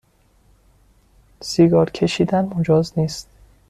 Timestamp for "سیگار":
1.41-1.89